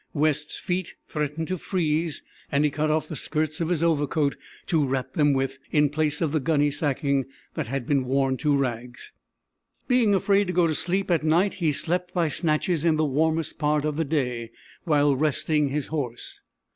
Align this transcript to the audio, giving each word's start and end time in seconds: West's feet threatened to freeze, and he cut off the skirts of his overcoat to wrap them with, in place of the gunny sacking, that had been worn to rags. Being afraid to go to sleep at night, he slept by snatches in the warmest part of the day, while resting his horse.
West's 0.15 0.57
feet 0.57 0.95
threatened 1.07 1.47
to 1.47 1.57
freeze, 1.59 2.23
and 2.51 2.65
he 2.65 2.71
cut 2.71 2.89
off 2.89 3.07
the 3.07 3.15
skirts 3.15 3.61
of 3.61 3.69
his 3.69 3.83
overcoat 3.83 4.35
to 4.65 4.83
wrap 4.83 5.13
them 5.13 5.31
with, 5.31 5.59
in 5.71 5.89
place 5.89 6.21
of 6.21 6.31
the 6.31 6.39
gunny 6.39 6.71
sacking, 6.71 7.23
that 7.53 7.67
had 7.67 7.85
been 7.85 8.05
worn 8.05 8.35
to 8.35 8.57
rags. 8.57 9.11
Being 9.87 10.15
afraid 10.15 10.47
to 10.47 10.53
go 10.53 10.65
to 10.65 10.73
sleep 10.73 11.11
at 11.11 11.23
night, 11.23 11.53
he 11.53 11.71
slept 11.71 12.15
by 12.15 12.29
snatches 12.29 12.83
in 12.83 12.95
the 12.95 13.05
warmest 13.05 13.59
part 13.59 13.85
of 13.85 13.95
the 13.95 14.03
day, 14.03 14.49
while 14.85 15.15
resting 15.15 15.69
his 15.69 15.85
horse. 15.89 16.41